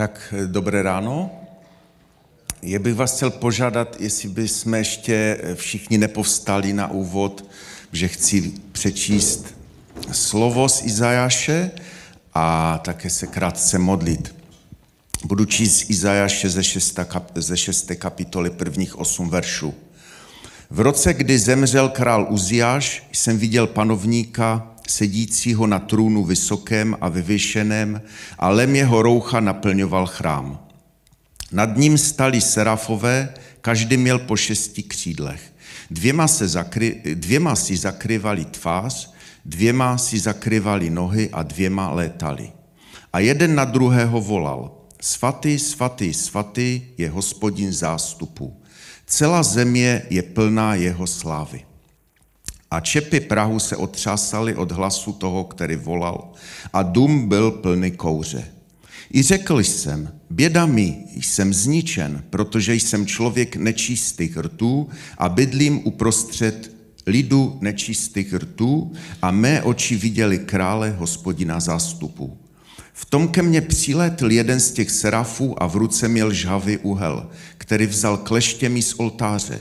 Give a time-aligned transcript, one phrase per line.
[0.00, 1.30] Tak eh, dobré ráno.
[2.62, 7.44] Já bych vás chtěl požádat, jestli by jsme ještě eh, všichni nepovstali na úvod,
[7.92, 9.54] že chci přečíst
[10.12, 11.70] slovo z Izajáše
[12.34, 14.34] a také se krátce modlit.
[15.24, 16.98] Budu číst Izajáše ze 6.
[17.04, 17.90] Kap, ze 6.
[17.98, 19.74] kapitoly prvních 8 veršů.
[20.70, 28.02] V roce, kdy zemřel král Uziáš, jsem viděl panovníka sedícího na trůnu vysokém a vyvěšeném
[28.38, 30.66] a lem jeho roucha naplňoval chrám.
[31.52, 35.52] Nad ním stali serafové, každý měl po šesti křídlech.
[35.90, 39.14] Dvěma, se zakry, dvěma si zakryvali tvář,
[39.44, 42.52] dvěma si zakryvali nohy a dvěma létali.
[43.12, 48.62] A jeden na druhého volal, svatý, svatý, svatý je hospodin zástupu.
[49.06, 51.69] Celá země je plná jeho slávy.
[52.70, 56.32] A čepy Prahu se otřásaly od hlasu toho, který volal,
[56.72, 58.44] a dům byl plný kouře.
[59.14, 66.76] I řekl jsem, běda mi, jsem zničen, protože jsem člověk nečistých rtů a bydlím uprostřed
[67.06, 72.38] lidu nečistých rtů a mé oči viděli krále hospodina zástupu.
[72.92, 77.30] V tom ke mně přiletl jeden z těch serafů a v ruce měl žhavý úhel,
[77.58, 79.58] který vzal kleštěmi z oltáře.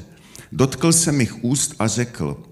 [0.51, 2.43] Dotkl se mých úst a řekl,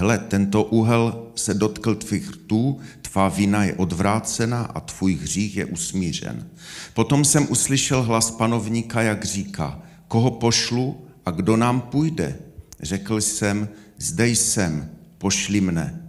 [0.00, 5.64] Hle, tento úhel se dotkl tvých rtů, tvá vina je odvrácena a tvůj hřích je
[5.64, 6.48] usmířen.
[6.94, 12.38] Potom jsem uslyšel hlas panovníka, jak říká, koho pošlu a kdo nám půjde?
[12.82, 16.02] Řekl jsem, zde jsem, pošli mne.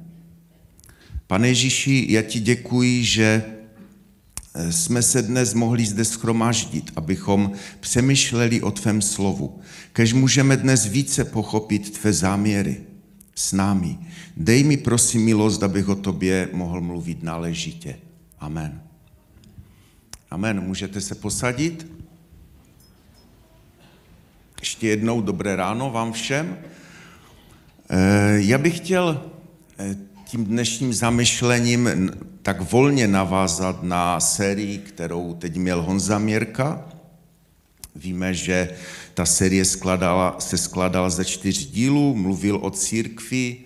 [1.28, 3.44] Pane Ježíši, já ti děkuji, že
[4.54, 9.60] eh, jsme se dnes mohli zde schromáždit, abychom přemýšleli o tvém slovu.
[9.94, 12.91] Kež můžeme dnes více pochopit tvé záměry
[13.42, 13.98] s námi.
[14.38, 17.98] Dej mi prosím milost, abych o tobě mohl mluvit náležitě.
[18.40, 18.82] Amen.
[20.32, 20.62] Amen.
[20.62, 21.88] Můžete se posadit?
[24.60, 26.58] Ještě jednou dobré ráno vám všem.
[27.90, 29.32] Eh, já bych chtěl
[29.80, 36.86] eh, tím dnešním zamyšlením tak volně navázat na sérii, kterou teď měl Honza Měrka.
[37.96, 38.70] Víme, že
[39.22, 43.58] ta série skladala, se skladala ze čtyř dílů, mluvil o církvi,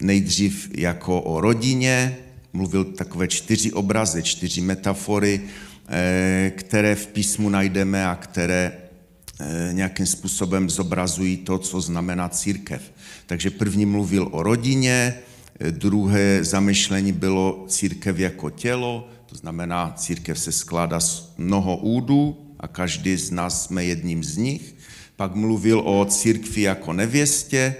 [0.00, 2.16] nejdřív jako o rodině,
[2.52, 5.40] mluvil takové čtyři obrazy, čtyři metafory,
[5.88, 12.82] eh, které v písmu najdeme a které eh, nějakým způsobem zobrazují to, co znamená církev.
[13.26, 15.14] Takže první mluvil o rodině,
[15.60, 22.36] eh, druhé zamyšlení bylo církev jako tělo, to znamená, církev se skládá z mnoho údů
[22.60, 24.74] a každý z nás jsme jedním z nich
[25.22, 27.74] pak mluvil o církvi jako nevěstě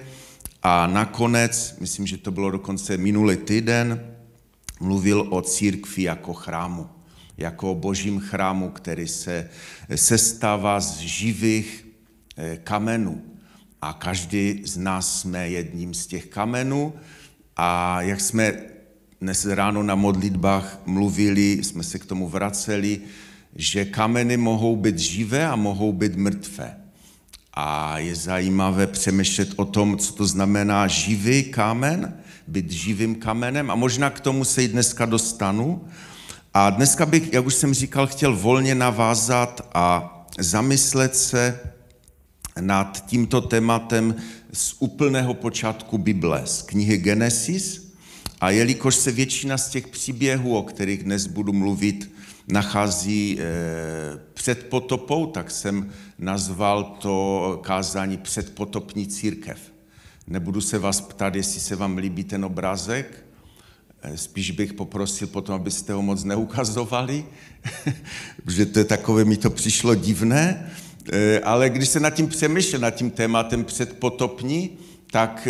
[0.62, 4.14] a nakonec, myslím, že to bylo dokonce minulý týden,
[4.80, 6.86] mluvil o církvi jako chrámu,
[7.38, 9.50] jako o božím chrámu, který se
[9.94, 11.86] sestává z živých
[12.36, 13.22] eh, kamenů.
[13.82, 16.94] A každý z nás jsme jedním z těch kamenů
[17.56, 18.54] a jak jsme
[19.20, 23.00] dnes ráno na modlitbách mluvili, jsme se k tomu vraceli,
[23.56, 26.81] že kameny mohou být živé a mohou být mrtvé.
[27.54, 32.14] A je zajímavé přemýšlet o tom, co to znamená živý kámen,
[32.46, 35.84] být živým kamenem a možná k tomu se i dneska dostanu.
[36.54, 41.60] A dneska bych, jak už jsem říkal, chtěl volně navázat a zamyslet se
[42.60, 44.14] nad tímto tématem
[44.52, 47.92] z úplného počátku Bible, z knihy Genesis.
[48.40, 52.11] A jelikož se většina z těch příběhů, o kterých dnes budu mluvit,
[52.48, 53.44] nachází eh,
[54.34, 59.58] před potopou, tak jsem nazval to kázání předpotopní církev.
[60.26, 63.24] Nebudu se vás ptát, jestli se vám líbí ten obrázek,
[64.02, 67.24] eh, spíš bych poprosil potom, abyste ho moc neukazovali,
[68.44, 70.70] protože to je takové, mi to přišlo divné,
[71.12, 74.70] eh, ale když se nad tím přemýšlel, nad tím tématem předpotopní,
[75.10, 75.48] tak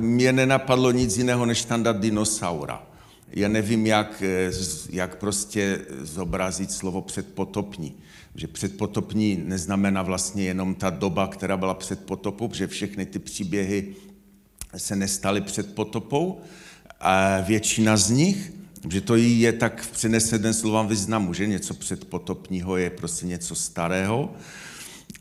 [0.00, 2.86] mě nenapadlo nic jiného než standard dinosaura
[3.36, 4.50] já nevím, jak, eh,
[4.90, 7.94] jak prostě zobrazit slovo předpotopní.
[8.34, 13.94] Že předpotopní neznamená vlastně jenom ta doba, která byla před potopou, protože všechny ty příběhy
[14.76, 16.40] se nestaly před potopou,
[17.00, 18.52] a většina z nich,
[18.88, 24.34] že to je tak v přeneseném slovám významu, že něco předpotopního je prostě něco starého,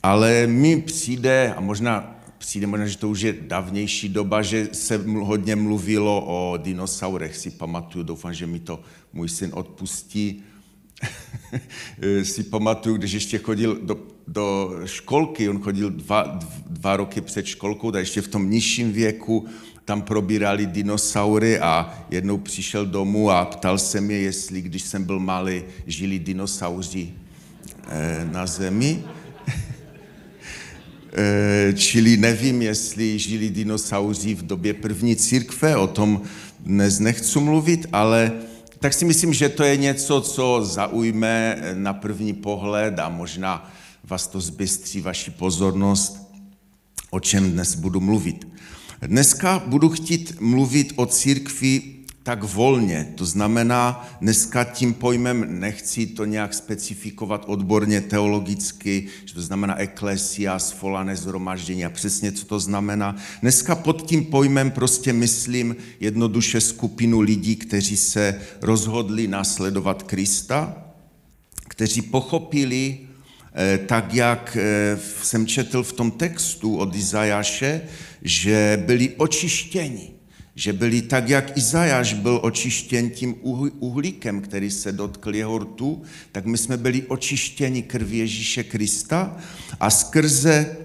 [0.03, 2.14] ale mi přijde, a možná
[2.45, 7.51] přijde možná, že to už je dávnější doba, že se hodně mluvilo o dinosaurech, si
[7.51, 8.81] pamatuju, doufám, že mi to
[9.13, 10.43] můj syn odpustí,
[12.23, 13.97] si pamatuju, když ještě chodil do,
[14.27, 16.39] do školky, on chodil dva,
[16.69, 19.45] dva roky před školkou, tak ještě v tom nižším věku,
[19.85, 25.19] tam probírali dinosaury a jednou přišel domů a ptal se mě, jestli když jsem byl
[25.19, 27.13] malý, žili dinosauři
[27.89, 29.03] eh, na zemi.
[31.17, 36.21] Eh, čili nevím, jestli žili dinosauři v době první církve, o tom
[36.59, 38.31] dnes nechci mluvit, ale
[38.79, 43.71] tak si myslím, že to je něco, co zaujme na první pohled a možná
[44.03, 46.17] vás to zbystří vaši pozornost,
[47.09, 48.47] o čem dnes budu mluvit.
[49.01, 51.94] Dneska budu chtít mluvit o církvi
[52.25, 53.13] tak volně.
[53.15, 60.59] To znamená, dneska tím pojmem nechci to nějak specifikovat odborně teologicky, že to znamená eklesia,
[60.59, 63.15] svolané zhromaždění a přesně, co to znamená.
[63.41, 70.77] Dneska pod tím pojmem prostě myslím jednoduše skupinu lidí, kteří se rozhodli následovat Krista,
[71.67, 72.97] kteří pochopili,
[73.53, 77.81] eh, tak jak eh, jsem četl v tom textu od Izajaše,
[78.21, 80.14] že byli očištěni
[80.55, 83.35] že byli tak, jak Izajáš byl očištěn tím
[83.79, 89.37] uhlíkem, který se dotkl jeho rtu, tak my jsme byli očištěni krví Ježíše Krista
[89.79, 90.77] a skrze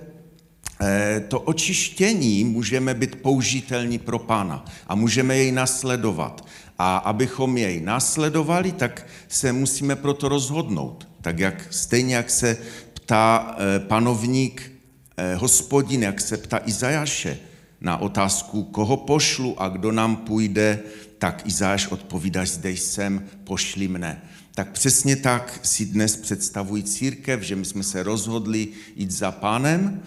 [0.80, 6.46] eh, to očištění můžeme být použitelní pro Pána a můžeme jej nasledovat.
[6.78, 11.08] A abychom jej nasledovali, tak se musíme proto rozhodnout.
[11.20, 12.56] Tak jak stejně jak se
[12.94, 14.72] ptá eh, panovník
[15.16, 17.38] eh, hospodin, jak se ptá Izajaše,
[17.80, 20.80] na otázku, koho pošlu a kdo nám půjde,
[21.18, 24.22] tak Izáš odpovídá, zde jsem, pošli mne.
[24.54, 30.02] Tak přesně tak si dnes představují církev, že my jsme se rozhodli jít za pánem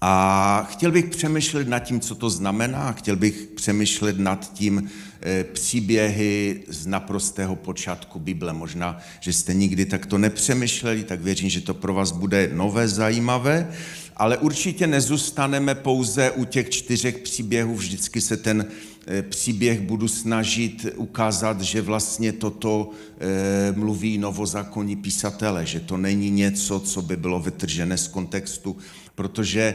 [0.00, 4.90] a chtěl bych přemýšlet nad tím, co to znamená, chtěl bych přemýšlet nad tím
[5.22, 8.52] e, příběhy z naprostého počátku Bible.
[8.52, 13.70] Možná, že jste nikdy takto nepřemýšleli, tak věřím, že to pro vás bude nové, zajímavé
[14.18, 17.74] ale určitě nezůstaneme pouze u těch čtyřech příběhů.
[17.74, 18.66] Vždycky se ten
[19.06, 26.30] eh, příběh budu snažit ukázat, že vlastně toto eh, mluví novozákonní písatele, že to není
[26.30, 28.76] něco, co by bylo vytržené z kontextu,
[29.14, 29.74] protože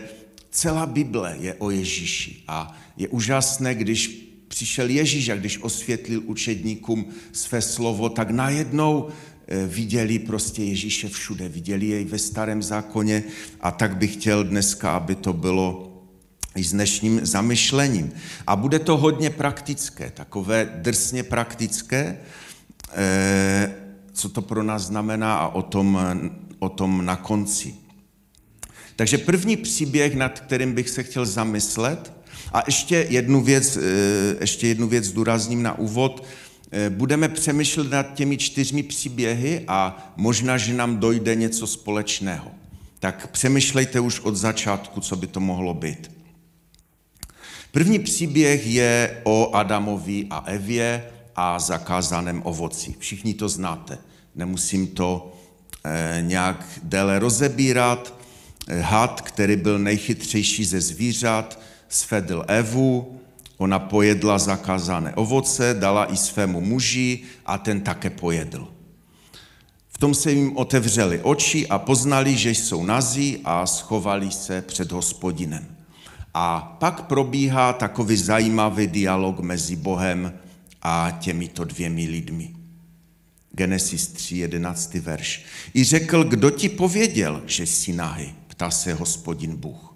[0.52, 7.06] celá Bible je o Ježíši a je úžasné, když přišel Ježíš a když osvětlil učedníkům
[7.32, 9.08] své slovo, tak najednou
[9.68, 13.24] viděli prostě Ježíše všude, viděli jej ve starém zákoně
[13.62, 15.94] a tak bych chtěl dneska, aby to bylo
[16.56, 18.12] i s dnešním zamyšlením.
[18.48, 22.18] A bude to hodně praktické, takové drsně praktické,
[22.94, 23.76] eh,
[24.14, 26.00] co to pro nás znamená a o tom,
[26.60, 27.76] o tom na konci.
[28.96, 32.14] Takže první příběh, nad kterým bych se chtěl zamyslet,
[32.54, 33.82] a ještě jednu věc, eh,
[34.42, 36.43] ještě jednu věc zdůrazním na úvod, Eh,
[36.90, 42.52] budeme přemýšlet nad těmi čtyřmi příběhy a možná, že nám dojde něco společného.
[43.00, 46.12] Tak přemýšlejte už od začátku, co by to mohlo být.
[47.72, 51.06] První příběh je o Adamovi a Evě
[51.36, 52.96] a zakázaném ovoci.
[53.00, 53.98] Všichni to znáte,
[54.36, 55.34] nemusím to
[55.84, 58.14] eh, nějak déle rozebírat.
[58.68, 61.60] Eh, had, který byl nejchytřejší ze zvířat,
[61.90, 63.20] svedl Evu,
[63.58, 68.68] Ona pojedla zakázané ovoce, dala i svému muži a ten také pojedl.
[69.88, 74.92] V tom se jim otevřeli oči a poznali, že jsou nazí a schovali se před
[74.92, 75.68] hospodinem.
[76.34, 80.34] A pak probíhá takový zajímavý dialog mezi Bohem
[80.82, 82.56] a těmito dvěmi lidmi.
[83.52, 84.94] Genesis 3, 11.
[84.94, 85.46] verš.
[85.74, 89.96] I řekl, kdo ti pověděl, že jsi nahy, ptá se hospodin Bůh.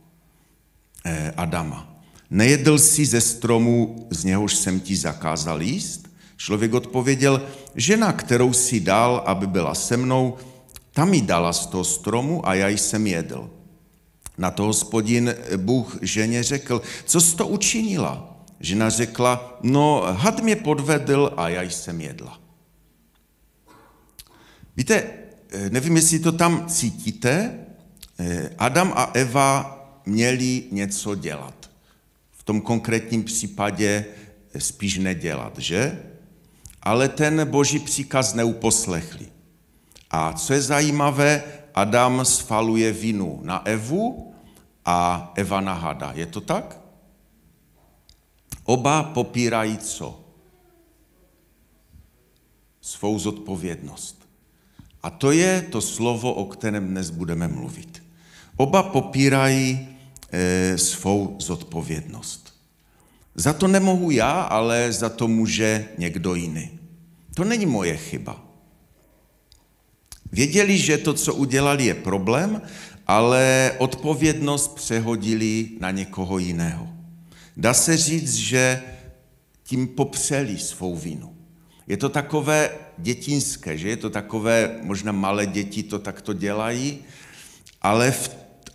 [1.05, 1.96] Eh, Adama.
[2.29, 6.07] Nejedl jsi ze stromu, z něhož jsem ti zakázal jíst?
[6.38, 10.38] Člověk odpověděl, žena, kterou si dal, aby byla se mnou,
[10.91, 13.50] ta mi dala z toho stromu a já jsem jedl.
[14.38, 18.38] Na to hospodin Bůh ženě řekl, co jsi to učinila?
[18.60, 22.39] Žena řekla, no had mě podvedl a já jsem jedla.
[24.77, 25.03] Víte,
[25.69, 27.60] nevím, jestli to tam cítíte,
[28.57, 31.66] Adam a Eva měli něco dělat
[32.47, 34.05] tom konkrétním případě
[34.57, 36.03] spíš nedělat, že?
[36.83, 39.27] Ale ten boží příkaz neuposlechli.
[40.11, 41.43] A co je zajímavé,
[41.75, 44.33] Adam sfaluje vinu na Evu
[44.85, 46.11] a Eva na Hada.
[46.15, 46.79] Je to tak?
[48.63, 50.23] Oba popírají co?
[52.81, 54.23] Svou zodpovědnost.
[55.03, 58.03] A to je to slovo, o kterém dnes budeme mluvit.
[58.57, 59.96] Oba popírají
[60.75, 62.53] svou zodpovědnost.
[63.36, 66.79] Za to nemohu já, ale za to může někdo jiný.
[67.36, 68.43] To není moje chyba.
[70.31, 72.62] Věděli, že to, co udělali, je problém,
[73.07, 76.88] ale odpovědnost přehodili na někoho jiného.
[77.57, 78.81] Dá se říct, že
[79.63, 81.36] tím popřeli svou vinu.
[81.88, 87.00] Je to takové dětinské, že je to takové, možná malé děti to takto dělají,
[87.81, 88.29] ale v,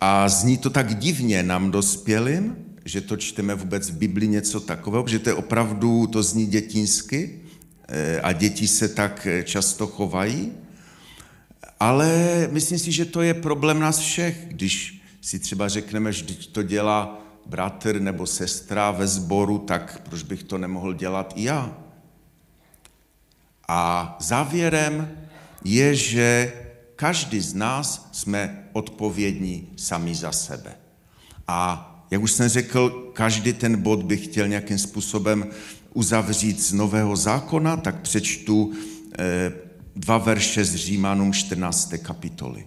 [0.05, 2.55] a zní to tak divně nám dospělým,
[2.85, 7.39] že to čteme vůbec v Bibli něco takového, že to je opravdu, to zní dětinsky
[7.87, 10.51] eh, a děti se tak eh, často chovají.
[11.79, 12.07] Ale
[12.51, 17.23] myslím si, že to je problém nás všech, když si třeba řekneme, že to dělá
[17.45, 21.77] bratr nebo sestra ve sboru, tak proč bych to nemohl dělat i já?
[23.67, 25.17] A závěrem
[25.63, 26.53] je, že
[27.03, 30.75] každý z nás jsme odpovědní sami za sebe.
[31.47, 31.59] A
[32.11, 35.47] jak už jsem řekl, každý ten bod bych chtěl nějakým způsobem
[35.93, 38.71] uzavřít z Nového zákona, tak přečtu
[39.19, 39.51] eh,
[39.95, 41.93] dva verše z Římanům 14.
[42.01, 42.65] kapitoly.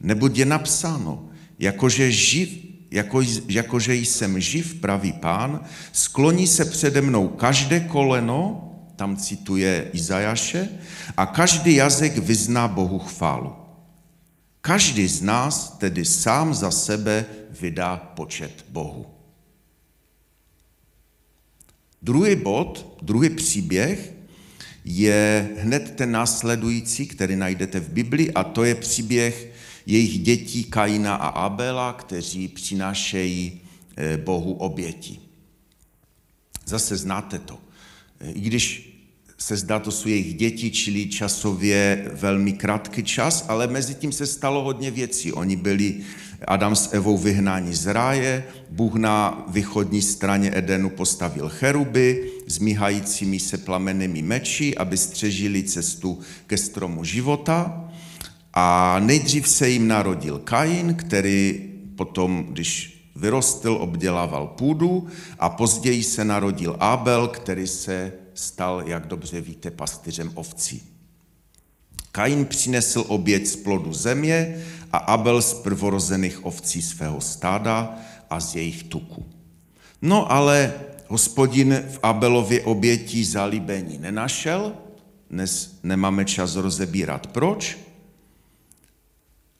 [0.00, 1.28] Neboť je napsáno,
[1.58, 2.48] jakože živ,
[2.90, 10.68] jako, jakože jsem živ, pravý pán, skloní se přede mnou každé koleno, tam cituje Izajaše,
[11.16, 13.67] a každý jazyk vyzná Bohu chválu.
[14.60, 17.26] Každý z nás tedy sám za sebe
[17.60, 19.06] vydá počet Bohu.
[22.02, 24.14] Druhý bod, druhý příběh
[24.84, 29.52] je hned ten následující, který najdete v Bibli, a to je příběh
[29.86, 33.60] jejich dětí Kaina a Abela, kteří přinášejí
[33.96, 35.20] eh, Bohu oběti.
[36.66, 37.58] Zase znáte to.
[38.20, 38.87] I když
[39.38, 44.26] se zdá, to jsou jejich děti, čili časově velmi krátký čas, ale mezi tím se
[44.26, 45.32] stalo hodně věcí.
[45.32, 45.94] Oni byli
[46.46, 53.40] Adam s Evou vyhnáni z ráje, Bůh na východní straně Edenu postavil cheruby s míhajícími
[53.40, 57.90] se plamenými meči, aby střežili cestu ke stromu života.
[58.54, 61.60] A nejdřív se jim narodil Kain, který
[61.96, 65.06] potom, když vyrostl, obdělával půdu
[65.38, 70.82] a později se narodil Abel, který se stal, jak dobře víte, pastýřem ovcí.
[72.12, 77.98] Kain přinesl oběť z plodu země a Abel z prvorozených ovcí svého stáda
[78.30, 79.26] a z jejich tuku.
[80.02, 80.74] No ale
[81.06, 84.72] hospodin v Abelově oběti zalíbení nenašel,
[85.30, 87.78] dnes nemáme čas rozebírat proč,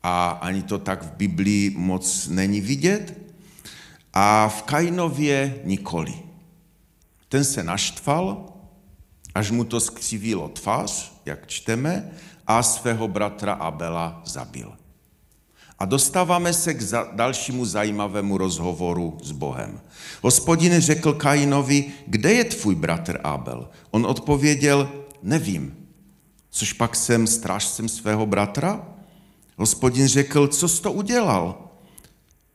[0.03, 3.19] a ani to tak v Biblii moc není vidět,
[4.13, 6.15] a v Kainově nikoli.
[7.29, 8.53] Ten se naštval,
[9.39, 12.11] až mu to skřivilo tvář, jak čteme,
[12.47, 14.73] a svého bratra Abela zabil.
[15.79, 19.81] A dostáváme se k dalšímu zajímavému rozhovoru s Bohem.
[20.23, 23.71] Hospodin řekl Kainovi, kde je tvůj bratr Abel?
[23.91, 24.91] On odpověděl,
[25.23, 25.77] nevím.
[26.51, 28.89] Což pak jsem strážcem svého bratra?
[29.57, 31.71] Hospodin řekl, co jsi to udělal?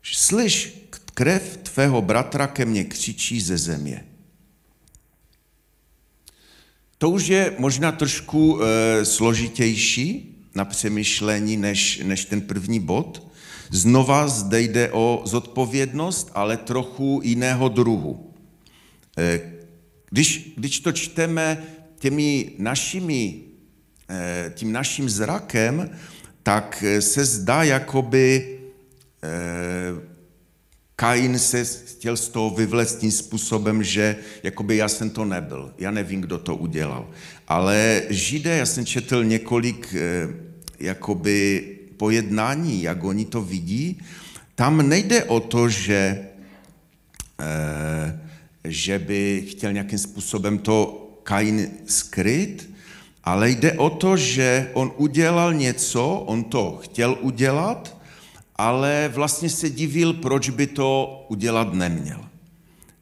[0.04, 4.13] Slyš, krev tvého bratra ke mně křičí ze země.
[7.04, 13.28] To už je možná trošku e, složitější na přemýšlení než, než ten první bod.
[13.72, 18.34] Znova zde jde o zodpovědnost, ale trochu jiného druhu.
[19.18, 19.42] E,
[20.10, 21.64] když, když to čteme
[22.00, 23.42] těmi našimi,
[24.10, 25.90] e, tím naším zrakem,
[26.44, 28.60] tak se zdá, jakoby
[29.24, 30.13] e,
[30.96, 35.92] Kain se chtěl z toho vyvléct tím způsobem, že jakoby já jsem to nebyl, já
[35.92, 37.10] nevím, kdo to udělal.
[37.48, 40.28] Ale Židé, já jsem četl několik eh,
[40.80, 41.66] jakoby
[41.98, 44.02] pojednání, jak oni to vidí,
[44.56, 46.28] tam nejde o to, že,
[47.40, 48.20] eh,
[48.64, 52.70] že by chtěl nějakým způsobem to Kain skryt,
[53.24, 57.98] ale jde o to, že on udělal něco, on to chtěl udělat,
[58.56, 62.20] ale vlastně se divil, proč by to udělat neměl.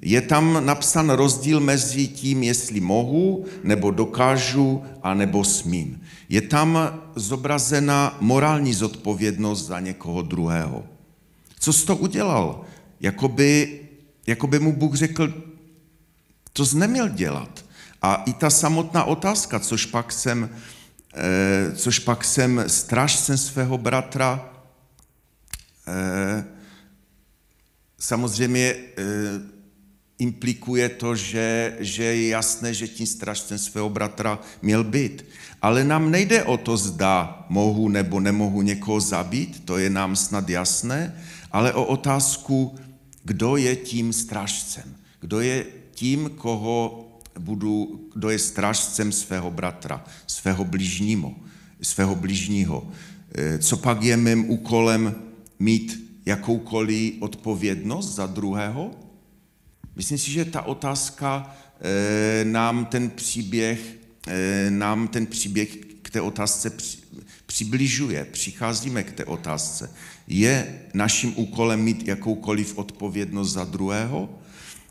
[0.01, 6.01] Je tam napsan rozdíl mezi tím, jestli mohu, nebo dokážu, a nebo smím.
[6.29, 10.83] Je tam zobrazena morální zodpovědnost za někoho druhého.
[11.59, 12.61] Co jsi to udělal?
[12.99, 13.79] Jakoby,
[14.27, 15.33] jakoby mu Bůh řekl,
[16.53, 17.65] to jsi neměl dělat.
[18.01, 20.49] A i ta samotná otázka, což pak jsem,
[21.13, 24.50] eh, což pak jsem strážcem svého bratra,
[28.01, 29.03] samozřejmě eh,
[30.19, 35.25] implikuje to, že, že je jasné, že tím strašcem svého bratra měl být.
[35.61, 40.49] Ale nám nejde o to, zda mohu nebo nemohu někoho zabít, to je nám snad
[40.49, 41.15] jasné,
[41.51, 42.75] ale o otázku,
[43.23, 44.95] kdo je tím strážcem.
[45.19, 47.07] Kdo je tím, koho
[47.39, 51.35] budu, kdo je strážcem svého bratra, svého bližního,
[51.81, 52.91] svého bližního.
[53.35, 55.30] Eh, co pak je mým úkolem
[55.61, 58.91] mít jakoukoliv odpovědnost za druhého?
[59.95, 64.01] Myslím si, že ta otázka e, nám ten příběh
[64.69, 66.71] nám ten příběh k té otázce
[67.45, 69.91] přibližuje, přicházíme k té otázce.
[70.27, 74.29] Je naším úkolem mít jakoukoliv odpovědnost za druhého?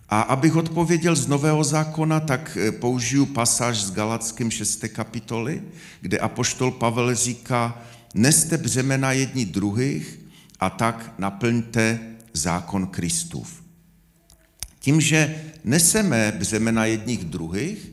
[0.08, 4.84] A abych odpověděl z Nového zákona, tak eh, použiju pasáž z Galackým 6.
[4.88, 5.62] kapitoly,
[6.00, 7.82] kde apoštol Pavel říká,
[8.14, 10.20] neste břemena jedni druhých
[10.60, 12.00] a tak naplňte
[12.32, 13.62] zákon Kristův.
[14.78, 17.92] Tím, že neseme břemena jedních druhých,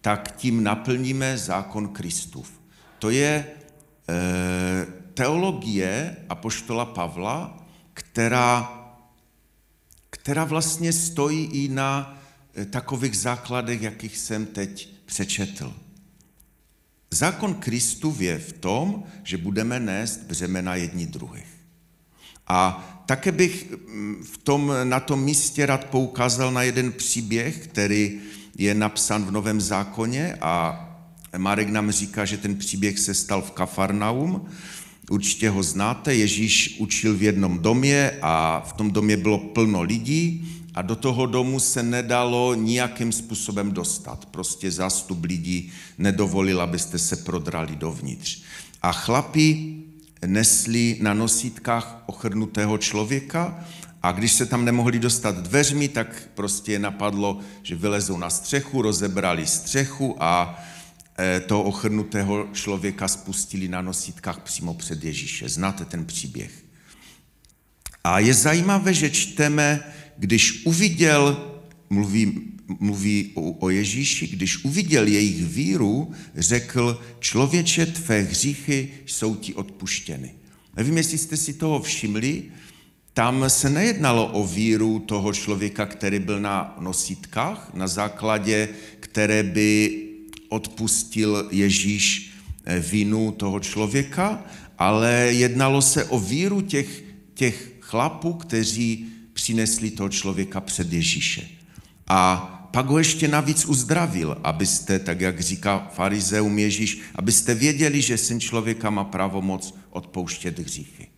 [0.00, 2.60] tak tím naplníme zákon Kristův.
[2.98, 3.46] To je e,
[5.14, 8.72] teologie apoštola Pavla, která,
[10.10, 12.18] která vlastně stojí i na
[12.56, 15.74] e, takových základech, jakých jsem teď přečetl.
[17.10, 21.53] Zákon Kristův je v tom, že budeme nést břemena jedni druhých.
[22.46, 28.20] A také bych mm, v tom, na tom místě rád poukázal na jeden příběh, který
[28.58, 30.80] je napsán v Novém zákoně a
[31.38, 34.44] Marek nám říká, že ten příběh se stal v Kafarnaum.
[35.10, 40.48] Určitě ho znáte, Ježíš učil v jednom domě a v tom domě bylo plno lidí
[40.74, 44.26] a do toho domu se nedalo nijakým způsobem dostat.
[44.26, 48.42] Prostě zástup lidí nedovolil, abyste se prodrali dovnitř.
[48.82, 49.76] A chlapi
[50.26, 53.64] nesli na nosítkách ochrnutého člověka
[54.02, 58.82] a když se tam nemohli dostat dveřmi, tak prostě je napadlo, že vylezou na střechu,
[58.82, 60.64] rozebrali střechu a
[61.18, 65.48] e, toho ochrnutého člověka spustili na nosítkách přímo před Ježíše.
[65.48, 66.64] Znáte ten příběh.
[68.04, 69.80] A je zajímavé, že čteme,
[70.18, 71.50] když uviděl,
[71.90, 79.54] mluví, mluví o, o Ježíši, když uviděl jejich víru, řekl, člověče, tvé hříchy jsou ti
[79.54, 80.34] odpuštěny.
[80.76, 82.42] Nevím, jestli jste si toho všimli,
[83.12, 88.68] tam se nejednalo o víru toho člověka, který byl na nosítkách, na základě
[89.00, 90.00] které by
[90.48, 94.44] odpustil Ježíš eh, vinu toho člověka,
[94.78, 97.02] ale jednalo se o víru těch,
[97.34, 101.48] těch chlapů, kteří přinesli toho člověka před Ježíše.
[102.06, 108.18] A pak ho ještě navíc uzdravil, abyste, tak jak říká farizeum Ježíš, abyste věděli, že
[108.18, 111.08] syn člověka má pravomoc odpouštět hříchy.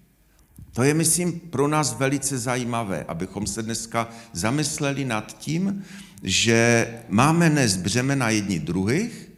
[0.72, 5.84] To je, myslím, pro nás velice zajímavé, abychom se dneska zamysleli nad tím,
[6.22, 9.30] že máme nést břemena jedni druhých,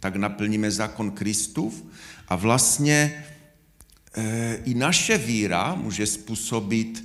[0.00, 1.84] tak naplníme zákon Kristův
[2.28, 3.24] a vlastně
[4.16, 7.04] e, i naše víra může způsobit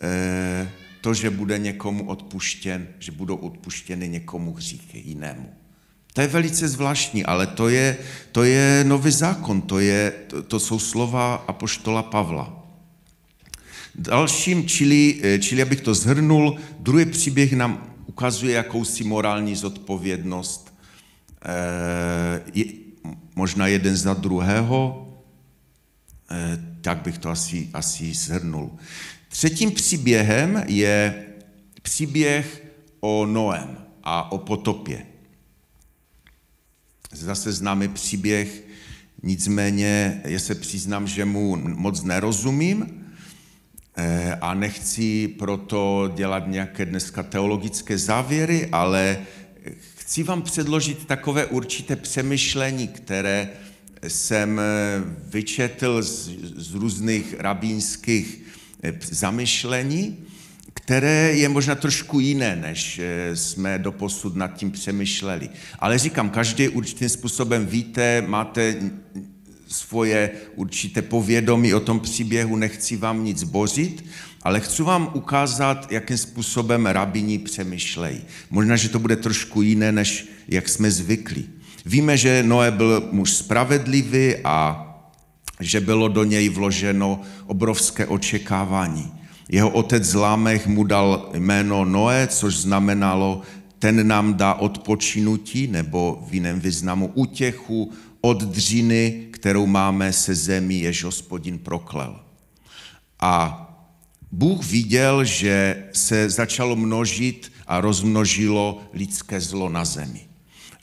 [0.00, 0.70] e,
[1.00, 5.54] to, že bude někomu odpuštěn, že budou odpuštěny někomu hříchy jinému.
[6.12, 7.98] To je velice zvláštní, ale to je,
[8.32, 12.66] to je nový zákon, to, je, to, to jsou slova apoštola Pavla.
[13.94, 20.74] Dalším, čili, eh, čili abych to zhrnul, druhý příběh nám ukazuje jakousi morální zodpovědnost,
[22.54, 22.64] e,
[23.36, 25.08] možná jeden za druhého,
[26.30, 28.70] e, tak bych to asi, asi zhrnul.
[29.30, 31.26] Třetím příběhem je
[31.82, 32.66] příběh
[33.00, 35.06] o Noem a o potopě.
[37.12, 38.64] Zase známe příběh,
[39.22, 43.04] nicméně já se přiznám, že mu moc nerozumím
[43.96, 49.18] eh, a nechci proto dělat nějaké dneska teologické závěry, ale
[49.96, 53.50] chci vám předložit takové určité přemýšlení, které
[54.08, 54.60] jsem
[55.26, 58.49] vyčetl z, z různých rabínských Eh,
[59.10, 60.18] zamyšlení,
[60.74, 65.48] které je možná trošku jiné, než eh, jsme doposud nad tím přemýšleli.
[65.78, 68.76] Ale říkám, každý určitým způsobem víte, máte
[69.68, 74.04] svoje určité povědomí o tom příběhu, nechci vám nic bořit,
[74.42, 78.20] ale chci vám ukázat, jakým způsobem rabini přemýšlejí.
[78.50, 81.48] Možná, že to bude trošku jiné, než jak jsme zvyklí.
[81.86, 84.89] Víme, že Noé byl muž spravedlivý a
[85.60, 89.12] že bylo do něj vloženo obrovské očekávání.
[89.48, 93.42] Jeho otec Lámech mu dal jméno Noé, což znamenalo,
[93.78, 100.80] ten nám dá odpočinutí, nebo v jiném významu útěchu od dřiny, kterou máme se zemí,
[100.80, 102.20] jež hospodin proklel.
[103.20, 103.66] A
[104.32, 110.20] Bůh viděl, že se začalo množit a rozmnožilo lidské zlo na zemi.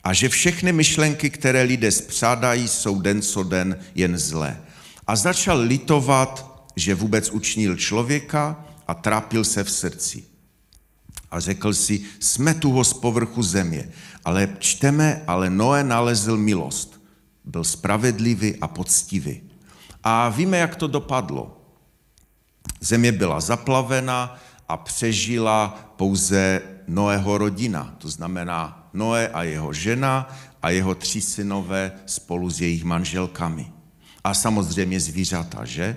[0.04, 4.60] A že všechny myšlenky, které lidé spřádají, jsou den co den jen zlé
[5.08, 10.24] a začal litovat, že vůbec učinil člověka a trápil se v srdci.
[11.30, 13.88] A řekl si, jsme tu z povrchu země,
[14.24, 17.00] ale čteme, ale Noé nalezl milost.
[17.44, 19.40] Byl spravedlivý a poctivý.
[20.04, 21.60] A víme, jak to dopadlo.
[22.80, 30.70] Země byla zaplavena a přežila pouze Noého rodina, to znamená Noé a jeho žena a
[30.70, 33.77] jeho tři synové spolu s jejich manželkami.
[34.28, 35.96] A samozřejmě zvířata, že?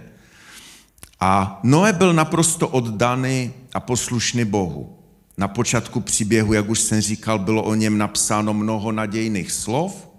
[1.19, 4.99] A Noé byl naprosto oddaný a poslušný Bohu.
[5.37, 10.09] Na počátku příběhu, jak už jsem říkal, bylo o něm napsáno mnoho nadějných slov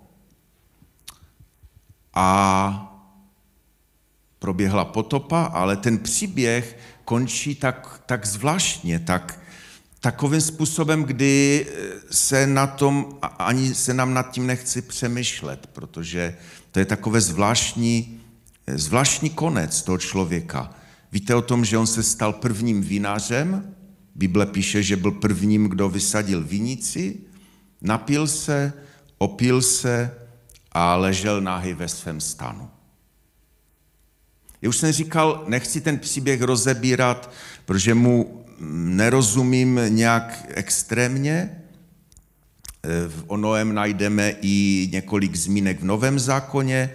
[2.14, 2.98] a
[4.38, 9.40] proběhla potopa, ale ten příběh končí tak, tak zvláštně, tak,
[10.01, 11.66] takovým způsobem, kdy
[12.11, 16.37] se na tom, ani se nám nad tím nechci přemýšlet, protože
[16.73, 18.21] to je takové zvláštní,
[18.67, 20.75] zvláštní konec toho člověka.
[21.13, 23.75] Víte o tom, že on se stal prvním vinařem?
[24.15, 27.17] Bible píše, že byl prvním, kdo vysadil vinici,
[27.81, 28.73] napil se,
[29.19, 30.11] opil se
[30.73, 32.71] a ležel náhy ve svém stanu.
[34.63, 37.31] Já už jsem říkal, nechci ten příběh rozebírat,
[37.65, 41.62] protože mu nerozumím nějak extrémně.
[43.09, 46.90] V Onoem najdeme i několik zmínek v Novém zákoně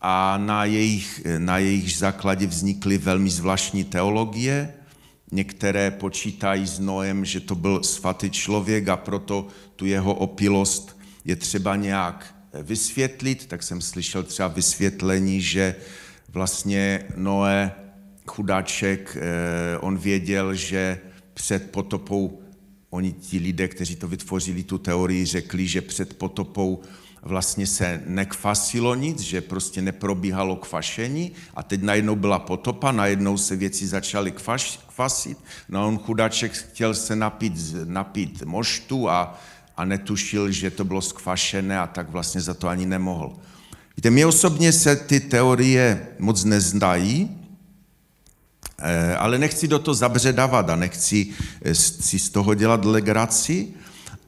[0.00, 4.74] a na jejich, na jejich základě vznikly velmi zvláštní teologie.
[5.32, 11.36] Některé počítají s Noem, že to byl svatý člověk a proto tu jeho opilost je
[11.36, 13.46] třeba nějak vysvětlit.
[13.46, 15.74] Tak jsem slyšel třeba vysvětlení, že
[16.28, 17.72] vlastně Noé,
[18.26, 20.98] chudáček, eh, on věděl, že
[21.34, 22.43] před potopou,
[22.94, 26.82] oni ti lidé, kteří to vytvořili, tu teorii, řekli, že před potopou
[27.22, 33.56] vlastně se nekvasilo nic, že prostě neprobíhalo kvašení a teď najednou byla potopa, najednou se
[33.56, 39.40] věci začaly kvaš, kvasit, no on chudáček chtěl se napít, napít moštu a,
[39.76, 43.36] a netušil, že to bylo skvašené a tak vlastně za to ani nemohl.
[43.96, 47.43] Víte, mě osobně se ty teorie moc nezdají, eh,
[49.16, 51.26] ale nechci do toho zabředávat a nechci
[51.62, 53.68] eh, si z toho dělat legraci,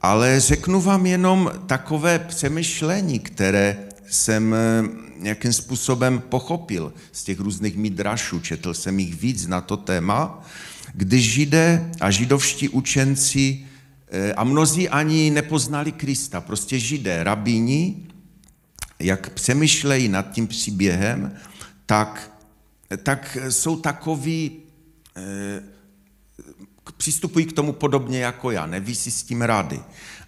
[0.02, 3.76] ale řeknu vám jenom takové přemýšlení, které
[4.10, 4.82] jsem eh,
[5.18, 10.44] nějakým způsobem pochopil z těch různých midrašů, četl jsem jich víc na to téma,
[10.94, 13.64] když židé a židovští učenci
[14.36, 18.06] a mnozí ani nepoznali Krista, prostě židé, rabíni,
[18.98, 21.32] jak přemýšlejí nad tím příběhem,
[21.86, 22.35] tak,
[23.02, 24.62] tak jsou takový,
[25.16, 25.62] eh,
[26.96, 29.80] přistupují k tomu podobně jako já, neví si s tím rady.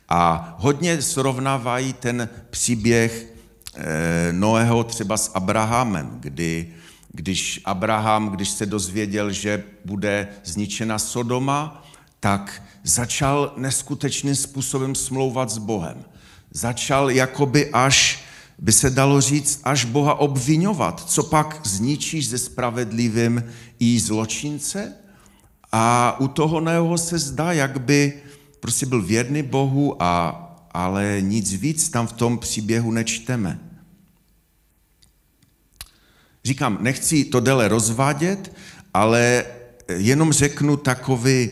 [0.08, 3.26] A hodně srovnávají ten příběh
[3.74, 6.74] eh, Noého třeba s Abrahamem, kdy,
[7.12, 11.84] když Abraham, když se dozvěděl, že bude zničena Sodoma,
[12.20, 16.04] tak začal neskutečným způsobem smlouvat s Bohem.
[16.50, 18.24] Začal jakoby až
[18.58, 21.10] by se dalo říct, až Boha obvinovat.
[21.10, 23.44] Co pak zničíš ze spravedlivým
[23.80, 24.94] i zločince?
[25.72, 28.22] A u toho Neho se zdá, jak by
[28.60, 33.60] prostě byl věrný Bohu, a, ale nic víc tam v tom příběhu nečteme.
[36.44, 38.56] Říkám, nechci to déle rozvádět,
[38.94, 39.44] ale
[39.88, 41.50] jenom řeknu takový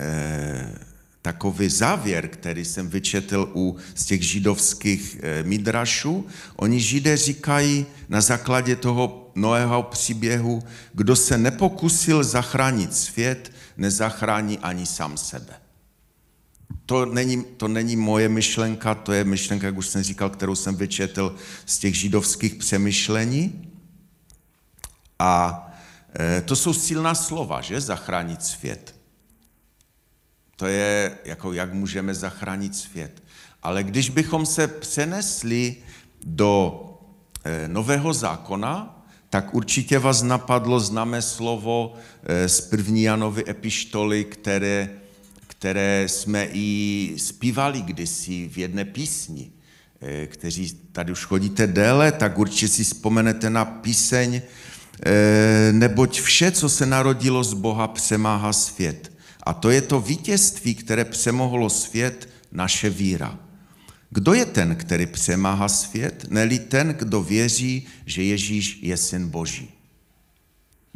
[0.00, 0.91] eh,
[1.22, 6.26] takový závěr, který jsem vyčetl u z těch židovských eh, midrašů.
[6.56, 14.86] Oni židé říkají na základě toho Noého příběhu, kdo se nepokusil zachránit svět, nezachrání ani
[14.86, 15.52] sám sebe.
[16.86, 20.76] To není, to není moje myšlenka, to je myšlenka, jak už jsem říkal, kterou jsem
[20.76, 23.72] vyčetl z těch židovských přemýšlení.
[25.18, 25.70] A
[26.18, 27.80] eh, to jsou silná slova, že?
[27.80, 29.01] Zachránit svět.
[30.62, 33.22] To je, jako jak můžeme zachránit svět.
[33.62, 35.76] Ale když bychom se přenesli
[36.24, 36.80] do
[37.44, 41.94] eh, nového zákona, tak určitě vás napadlo známé slovo
[42.24, 44.90] eh, z první Janovy epištoly, které,
[45.46, 49.50] které jsme i zpívali kdysi v jedné písni.
[50.00, 54.42] Eh, kteří tady už chodíte déle, tak určitě si vzpomenete na píseň
[55.72, 59.11] Neboť vše, co se narodilo z Boha, přemáhá svět.
[59.42, 63.38] A to je to vítězství, které přemohlo svět, naše víra.
[64.10, 66.26] Kdo je ten, který přemáhá svět?
[66.28, 69.70] Neli ten, kdo věří, že Ježíš je syn Boží.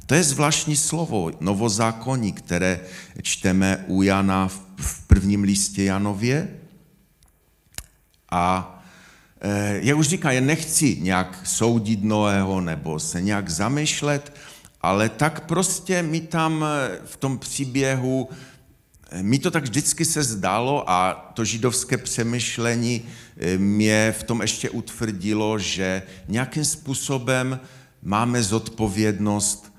[0.06, 2.80] To je zvláštní slovo, novozákonní, které
[3.22, 6.48] čteme u Jana v prvním listě Janově.
[8.30, 8.72] A
[9.40, 14.32] eh, já už říkám, já nechci nějak soudit Noého nebo se nějak zamýšlet,
[14.86, 18.28] ale tak prostě mi tam eh, v tom příběhu,
[19.10, 23.02] eh, mi to tak vždycky se zdálo a to židovské přemýšlení
[23.36, 27.60] eh, mě v tom ještě utvrdilo, že nějakým způsobem
[28.02, 29.72] máme zodpovědnost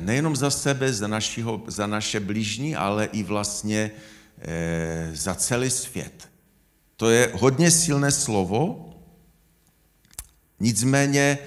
[0.00, 3.90] nejenom za sebe, za, našiho, za naše blížní, ale i vlastně
[5.12, 6.28] za celý svět.
[6.96, 8.90] To je hodně silné slovo,
[10.60, 11.38] nicméně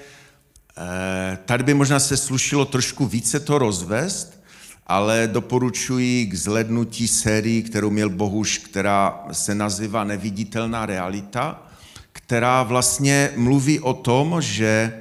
[1.44, 4.42] tady by možná se slušilo trošku více to rozvést,
[4.86, 11.68] ale doporučuji k zhlednutí sérii, kterou měl Bohuš, která se nazývá Neviditelná realita,
[12.12, 14.92] která vlastně mluví o tom, že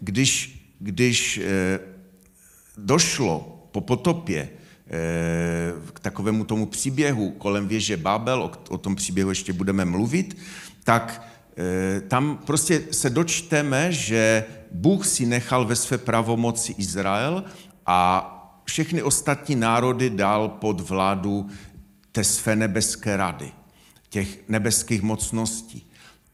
[0.00, 1.78] když, když eh,
[2.76, 9.52] došlo po potopě eh, k takovému tomu příběhu kolem věže Babel, o, tom příběhu ještě
[9.52, 10.36] budeme mluvit,
[10.84, 11.22] tak
[11.56, 17.44] eh, tam prostě se dočteme, že Bůh si nechal ve své pravomoci Izrael
[17.86, 18.30] a
[18.64, 21.48] všechny ostatní národy dal pod vládu
[22.12, 23.52] té své nebeské rady,
[24.08, 25.86] těch nebeských mocností.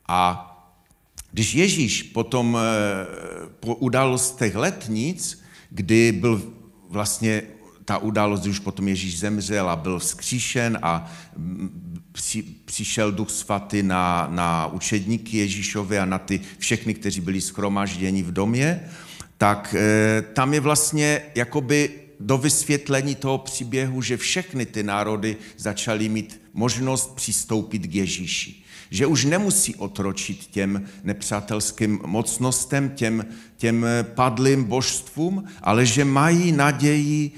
[0.08, 0.46] A
[1.32, 3.06] když Ježíš potom eh,
[3.60, 6.42] po událostech letnic, kdy byl
[6.88, 7.42] vlastně
[7.84, 11.12] ta událost, už potom Ježíš zemřel a byl vzkříšen a
[12.12, 18.22] mm, přišel Duch Svatý na, na učedníky Ježíšovi a na ty všechny, kteří byli schromažděni
[18.22, 18.90] v domě,
[19.38, 26.08] tak e, tam je vlastně jakoby do vysvětlení toho příběhu, že všechny ty národy začaly
[26.08, 28.54] mít možnost přistoupit k Ježíši.
[28.90, 37.32] Že už nemusí otročit těm nepřátelským mocnostem, těm, těm padlým božstvům, ale že mají naději,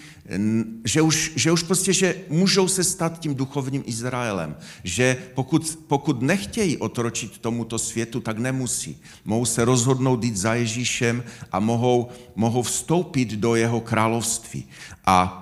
[0.84, 4.56] že už, že už prostě, že můžou se stát tím duchovním Izraelem.
[4.84, 9.00] Že pokud, pokud nechtějí otročit tomuto světu, tak nemusí.
[9.24, 14.64] Mohou se rozhodnout jít za Ježíšem a mohou, mohou vstoupit do jeho království.
[15.06, 15.41] A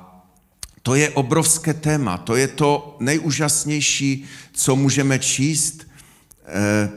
[0.83, 5.87] to je obrovské téma, to je to nejúžasnější, co můžeme číst,
[6.47, 6.91] eh,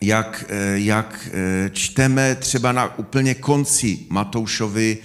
[0.00, 4.98] jak, eh, jak eh, čteme třeba na úplně konci Matoušovi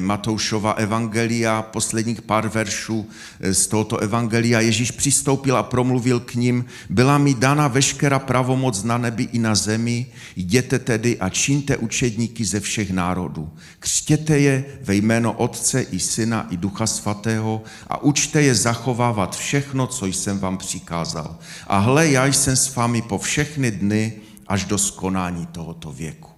[0.00, 3.08] Matoušova evangelia, posledních pár veršů
[3.40, 4.60] eh, z tohoto evangelia.
[4.60, 9.54] Ježíš přistoupil a promluvil k ním, byla mi dána veškerá pravomoc na nebi i na
[9.54, 13.50] zemi, jděte tedy a čiňte učedníky ze všech národů.
[13.78, 19.86] Křtěte je ve jméno Otce i Syna i Ducha Svatého a učte je zachovávat všechno,
[19.86, 21.38] co jsem vám přikázal.
[21.66, 24.12] A hle, já jsem s vámi po všechny dny
[24.46, 26.30] až do skonání tohoto věku.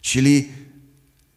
[0.00, 0.44] Čili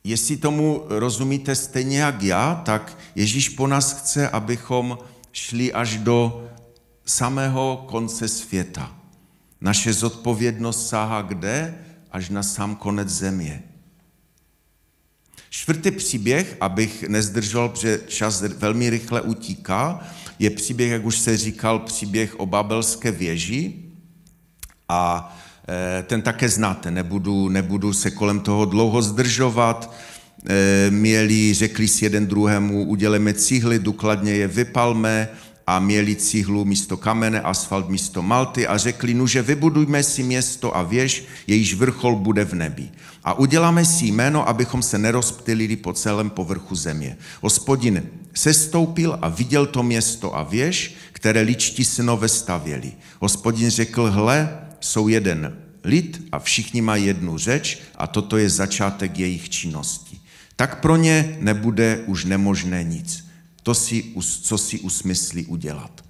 [0.04, 4.98] Jestli tomu rozumíte stejně jak já, tak Ježíš po nás chce, abychom
[5.32, 6.50] šli až do
[7.06, 8.96] samého konce světa.
[9.62, 11.78] Naše zodpovědnost sáhá kde?
[12.12, 13.63] Až na sám konec země.
[15.50, 20.08] Čtvrtý příběh, abych nezdržel, protože čas velmi rychle utíká,
[20.39, 23.74] je příběh, jak už se říkal, příběh o babelské věži.
[24.89, 25.36] A
[26.04, 29.93] ten také znáte, nebudu, nebudu se kolem toho dlouho zdržovat.
[30.49, 35.30] Eh, měli, řekli si jeden druhému, uděleme cihly, důkladně je vypalme
[35.67, 40.84] a měli cihlu místo kamene, asfalt místo malty a řekli, nuže vybudujme si město a
[40.84, 42.89] věž, jejíž vrchol bude v nebi.
[43.23, 47.17] A uděláme si jméno, abychom se nerozptylili po celém povrchu země.
[47.41, 52.91] Hospodin sestoupil a viděl to město a věž, které ličtí synové stavěli.
[53.19, 59.19] Hospodin řekl, hle, jsou jeden lid a všichni mají jednu řeč a toto je začátek
[59.19, 60.19] jejich činnosti.
[60.56, 63.28] Tak pro ně nebude už nemožné nic.
[63.63, 64.04] To si,
[64.41, 66.06] co si usmyslí udělat.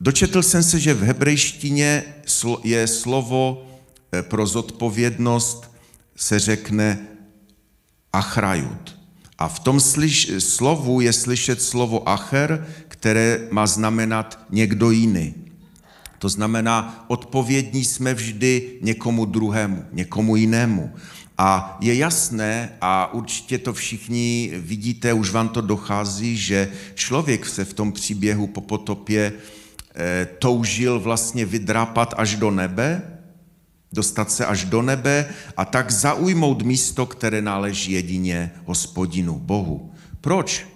[0.00, 2.04] Dočetl jsem se, že v hebrejštině
[2.64, 3.66] je slovo
[4.12, 5.72] eh, pro zodpovědnost
[6.16, 6.98] se řekne
[8.12, 8.96] achrajut.
[9.38, 15.45] A v tom slyš, slovu je slyšet slovo acher, které má znamenat někdo jiný.
[16.18, 20.92] To znamená, odpovědní jsme vždy někomu druhému, někomu jinému.
[21.38, 27.64] A je jasné, a určitě to všichni vidíte, už vám to dochází, že člověk se
[27.64, 29.32] v tom příběhu po potopě
[29.94, 33.02] e, toužil vlastně vydrápat až do nebe,
[33.92, 39.92] dostat se až do nebe a tak zaujmout místo, které náleží jedině hospodinu, Bohu.
[40.20, 40.66] Proč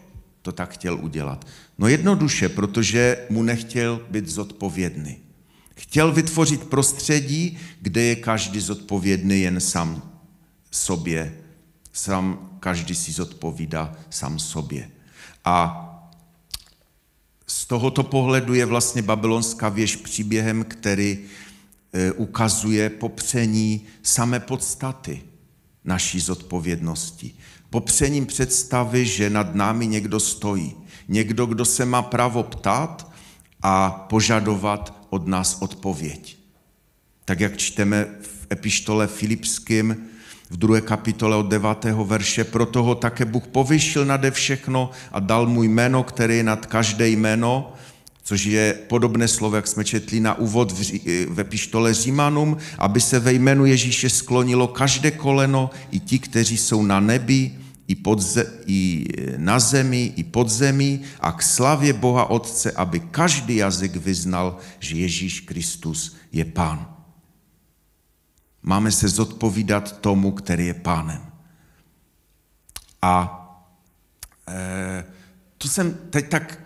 [0.43, 1.45] to tak chtěl udělat?
[1.79, 5.30] No jednoduše, protože mu nechtěl být zodpovědný.
[5.81, 10.03] Chtěl vytvořit prostředí, kde je každý zodpovědný jen sám
[10.71, 11.35] sobě.
[11.93, 14.91] Sám každý si zodpovídá sám sobě.
[15.45, 15.87] A
[17.47, 21.19] z tohoto pohledu je vlastně babylonská věž příběhem, který
[21.93, 25.23] e, ukazuje popření samé podstaty
[25.85, 27.35] naší zodpovědnosti.
[27.71, 30.75] Popřením představy, že nad námi někdo stojí.
[31.09, 33.13] Někdo, kdo se má právo ptát
[33.63, 36.37] a požadovat od nás odpověď.
[37.25, 39.97] Tak jak čteme v epištole Filipským
[40.51, 41.85] v druhé kapitole od 9.
[42.05, 46.67] verše, proto ho také Bůh povyšil nade všechno a dal mu jméno, které je nad
[46.67, 47.73] každé jméno,
[48.23, 50.75] což je podobné slovo, jak jsme četli na úvod
[51.29, 56.83] ve pištole Římanům, aby se ve jménu Ježíše sklonilo každé koleno, i ti, kteří jsou
[56.83, 57.51] na nebi,
[57.91, 63.57] i, podze, i na zemi, i pod zemi a k slavě Boha Otce, aby každý
[63.57, 66.95] jazyk vyznal, že Ježíš Kristus je Pán.
[68.63, 71.23] Máme se zodpovídat tomu, který je pánem.
[73.03, 73.37] A
[74.49, 75.05] e,
[75.59, 76.63] tu jsem teď tak,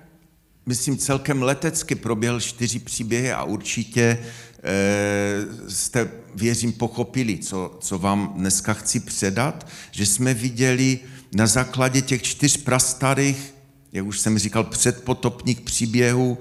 [0.66, 4.18] myslím, celkem letecky proběhl čtyři příběhy a určitě
[4.64, 12.02] e, jste, věřím, pochopili, co, co vám dneska chci předat, že jsme viděli na základě
[12.02, 13.54] těch čtyř prastarých,
[13.92, 16.38] jak už jsem říkal, předpotopních příběhů,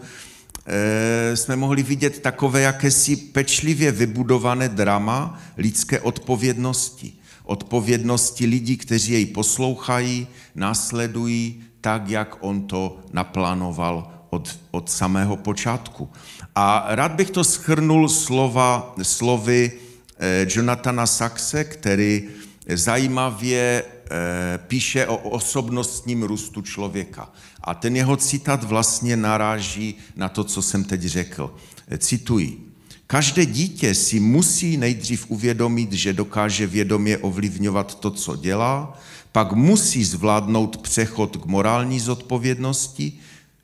[0.65, 7.13] Eh, jsme mohli vidět takové jakési pečlivě vybudované drama lidské odpovědnosti.
[7.43, 16.09] Odpovědnosti lidí, kteří jej poslouchají, následují tak, jak on to naplánoval od, od samého počátku.
[16.55, 19.71] A rád bych to schrnul slova, slovy
[20.19, 22.29] eh, Jonathana Saxe, který
[22.67, 23.83] zajímavě
[24.57, 27.29] píše o osobnostním růstu člověka.
[27.63, 31.55] A ten jeho citát vlastně naráží na to, co jsem teď řekl.
[31.87, 32.69] Eh, cituji.
[33.07, 38.99] Každé dítě si musí nejdřív uvědomit, že dokáže vědomě ovlivňovat to, co dělá,
[39.31, 43.13] pak musí zvládnout přechod k morální zodpovědnosti,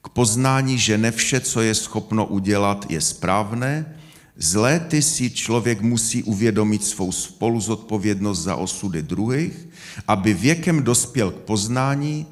[0.02, 3.99] k poznání, že ne vše, co je schopno udělat, je správné,
[4.40, 9.68] z léty si člověk musí uvědomit svou spoluzodpovědnost za osudy druhých,
[10.08, 12.26] aby věkem dospěl k poznání,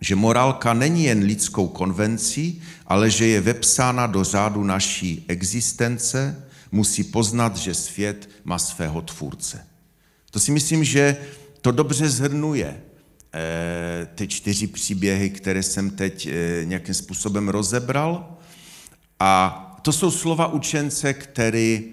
[0.00, 7.04] že morálka není jen lidskou konvencí, ale že je vepsána do řádu naší existence, musí
[7.04, 9.66] poznat, že svět má svého tvůrce.
[10.30, 11.16] To si myslím, že
[11.60, 12.80] to dobře zhrnuje
[13.34, 18.36] eh, ty čtyři příběhy, které jsem teď eh, nějakým způsobem rozebral.
[19.20, 21.84] A to jsou slova učence, který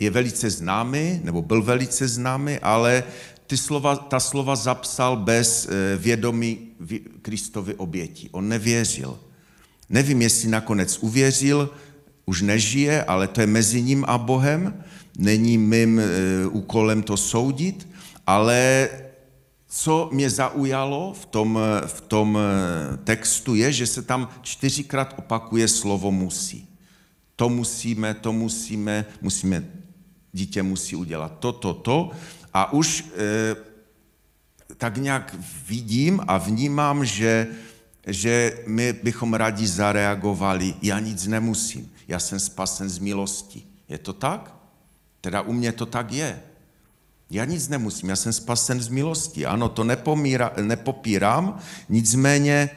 [0.00, 3.04] je velice známý, nebo byl velice známý, ale
[3.46, 6.58] ty slova, ta slova zapsal bez eh, vědomí
[7.22, 8.28] Kristovi oběti.
[8.32, 9.18] On nevěřil.
[9.88, 11.70] Nevím, jestli nakonec uvěřil,
[12.26, 14.84] už nežije, ale to je mezi ním a Bohem.
[15.18, 17.88] Není mým eh, úkolem to soudit,
[18.26, 18.88] ale
[19.68, 25.68] co mě zaujalo v tom, v tom eh, textu je, že se tam čtyřikrát opakuje
[25.68, 26.69] slovo musí
[27.40, 29.64] to musíme, to musíme, musíme,
[30.32, 32.10] dítě musí udělat to, to, to.
[32.54, 33.56] A už e,
[34.76, 35.36] tak nějak
[35.68, 37.46] vidím a vnímám, že,
[38.06, 43.62] že my bychom rádi zareagovali, já nic nemusím, já jsem spasen z milosti.
[43.88, 44.54] Je to tak?
[45.20, 46.42] Teda u mě to tak je.
[47.30, 49.46] Já nic nemusím, já jsem spasen z milosti.
[49.46, 52.70] Ano, to nepomíra, nepopírám, nicméně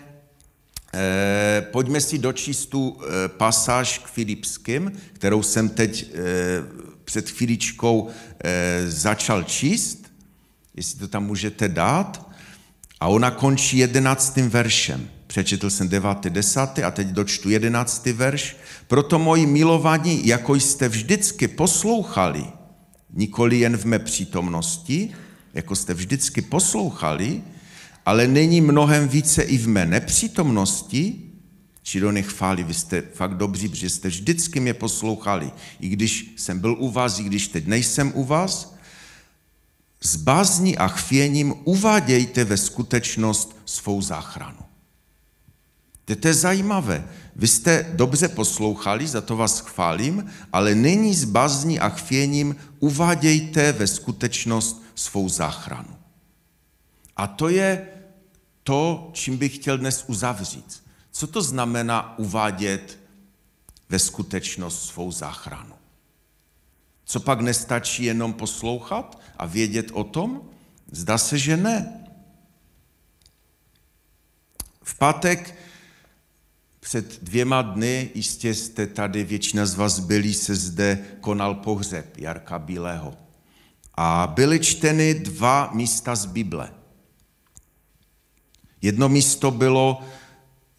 [0.96, 6.20] Eh, pojďme si dočíst tu eh, pasáž k Filipským, kterou jsem teď eh,
[7.06, 8.10] před chvíličkou
[8.88, 10.12] začal číst,
[10.76, 12.30] jestli to tam můžete dát.
[13.00, 15.10] A ona končí jedenáctým veršem.
[15.28, 18.58] Přečetl jsem devátý, desátý a teď dočtu jedenáctý verš.
[18.88, 22.46] Proto moji milovaní, jako jste vždycky poslouchali,
[23.14, 25.10] nikoli jen v mé přítomnosti,
[25.54, 27.42] jako jste vždycky poslouchali,
[28.06, 31.22] ale není mnohem více i v mé nepřítomnosti,
[31.84, 36.34] či do nich chváli, vy jste fakt dobří, protože jste vždycky mě poslouchali, i když
[36.38, 38.76] jsem byl u vás, i když teď nejsem u vás,
[40.02, 44.60] s bázní a chvěním uvádějte ve skutečnost svou záchranu.
[46.06, 47.08] To je zajímavé.
[47.36, 53.72] Vy jste dobře poslouchali, za to vás chválím, ale nyní s bázní a chvěním uvádějte
[53.72, 55.96] ve skutečnost svou záchranu.
[57.18, 57.88] A to je
[58.64, 60.84] to, čím bych chtěl dnes uzavřít.
[61.12, 63.00] Co to znamená uvádět
[63.90, 65.76] ve skutečnost svou záchranu?
[67.06, 70.42] Co pak nestačí jenom poslouchat a vědět o tom?
[70.92, 72.08] Zdá se, že ne.
[74.84, 75.58] V pátek
[76.80, 82.60] před dvěma dny, jistě jste tady, většina z vás byli, se zde konal pohřeb Jarka
[82.60, 83.18] Bílého.
[83.94, 86.74] A byly čteny dva místa z Bible–
[88.84, 90.02] Jedno místo bylo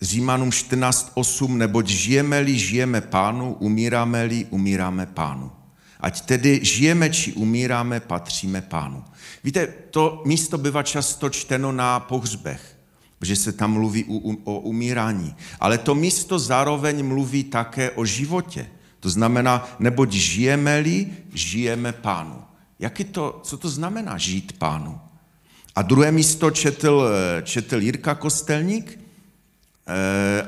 [0.02, 5.50] Římanům 14.8, neboť žijeme-li, žijeme pánu, umíráme-li, umíráme pánu.
[6.00, 9.04] Ať tedy žijeme či umíráme, patříme pánu.
[9.44, 12.78] Víte, to místo bývá často čteno na pohřbech,
[13.18, 14.04] protože se tam mluví
[14.44, 15.34] o umírání.
[15.60, 18.66] Ale to místo zároveň mluví také o životě.
[19.00, 22.42] To znamená, neboť žijeme-li, žijeme pánu.
[22.78, 25.00] Jak je to, co to znamená žít pánu?
[25.76, 27.08] A druhé místo četl,
[27.42, 28.98] četl Jirka Kostelník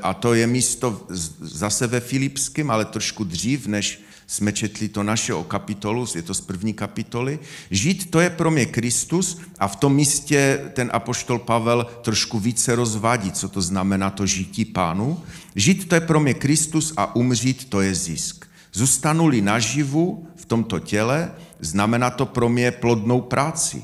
[0.02, 1.06] a to je místo
[1.40, 6.34] zase ve Filipském, ale trošku dřív, než jsme četli to naše o kapitolu, je to
[6.34, 7.38] z první kapitoly.
[7.70, 12.74] Žít to je pro mě Kristus a v tom místě ten apoštol Pavel trošku více
[12.74, 15.22] rozvádí, co to znamená to žití pánu.
[15.54, 18.46] Žít to je pro mě Kristus a umřít to je zisk.
[18.72, 23.82] Zůstanu-li naživu v tomto těle, znamená to pro mě plodnou práci.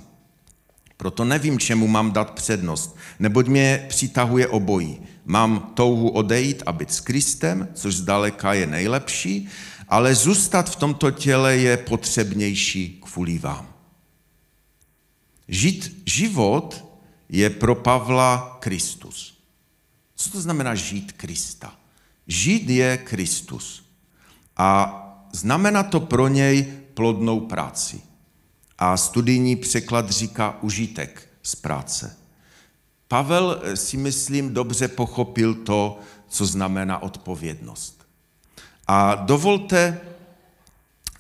[1.03, 5.01] Proto nevím, čemu mám dát přednost, neboť mě přitahuje obojí.
[5.25, 9.49] Mám touhu odejít a být s Kristem, což zdaleka je nejlepší,
[9.89, 13.69] ale zůstat v tomto těle je potřebnější kvůli vám.
[15.49, 16.85] Žít život
[17.29, 19.43] je pro Pavla Kristus.
[20.17, 21.75] Co to znamená žít Krista?
[22.27, 23.85] Žít je Kristus.
[24.57, 24.99] A
[25.33, 28.12] znamená to pro něj plodnou práci.
[28.79, 32.17] A studijní překlad říká užitek z práce.
[33.09, 38.07] Pavel eh, si myslím dobře pochopil to, co znamená odpovědnost.
[38.87, 40.01] A dovolte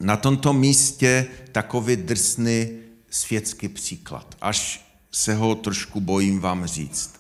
[0.01, 2.69] na tomto místě takový drsný
[3.11, 7.15] světský příklad, až se ho trošku bojím vám říct,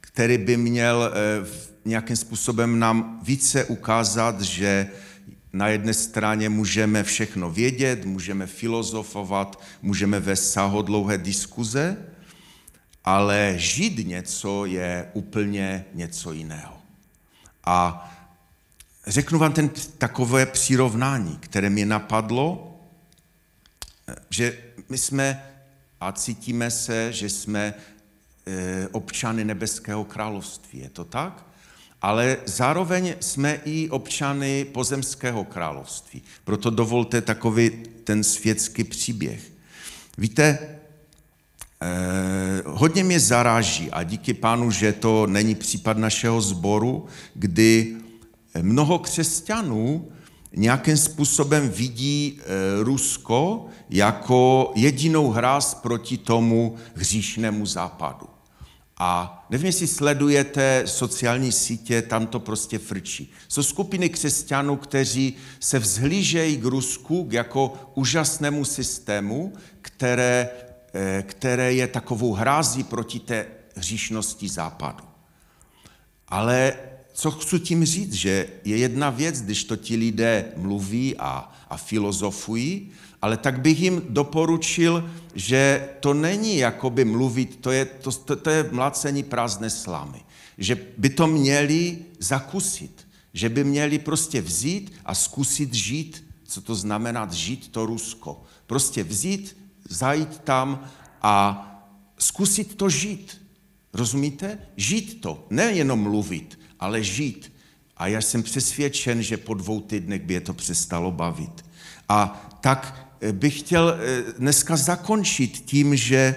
[0.00, 1.46] který by měl eh,
[1.84, 4.90] nějakým způsobem nám více ukázat, že
[5.56, 11.96] na jedné straně můžeme všechno vědět, můžeme filozofovat, můžeme vést sáhodlouhé diskuze,
[13.04, 16.76] ale žít něco je úplně něco jiného.
[17.64, 18.10] A
[19.06, 22.80] řeknu vám ten takové přirovnání, které mě napadlo,
[24.30, 25.52] že my jsme
[26.00, 27.74] a cítíme se, že jsme
[28.46, 30.78] e, občany nebeského království.
[30.78, 31.45] Je to tak?
[32.06, 36.22] Ale zároveň jsme i občany pozemského království.
[36.44, 37.70] Proto dovolte takový
[38.04, 39.52] ten světský příběh.
[40.18, 40.58] Víte,
[41.80, 47.96] Eh, hodně mě zaráží a díky pánu, že to není případ našeho sboru, kdy
[48.62, 50.08] mnoho křesťanů
[50.56, 52.44] nějakým způsobem vidí eh,
[52.82, 58.35] Rusko jako jedinou hráz proti tomu hříšnému západu.
[58.98, 63.32] A nevím, jestli sledujete sociální sítě, tam to prostě frčí.
[63.48, 70.50] Jsou skupiny křesťanů, kteří se vzhlížejí k Rusku jako úžasnému systému, které
[70.98, 75.04] Eh, které je takovou hrází proti té hříšnosti západu.
[76.28, 76.74] Ale
[77.12, 81.76] co chci tím říct, že je jedna věc, když to ti lidé mluví a, a
[81.76, 82.90] filozofují,
[83.26, 88.50] ale tak bych jim doporučil, že to není jakoby mluvit, to je, to, to, to
[88.50, 90.22] je mlacení prázdné slámy.
[90.58, 96.74] Že by to měli zakusit, že by měli prostě vzít a zkusit žít, co to
[96.74, 98.42] znamená žít to Rusko.
[98.66, 99.56] Prostě vzít
[99.90, 100.86] zajít tam
[101.22, 101.34] a
[102.18, 103.42] zkusit to žít.
[103.92, 104.58] Rozumíte?
[104.76, 105.46] Žít to.
[105.50, 107.52] Nejenom mluvit, ale žít.
[107.96, 111.66] A já jsem přesvědčen, že po dvou týdnech by je to přestalo bavit.
[112.08, 116.36] A tak bych chtěl eh, dneska zakončit tím, že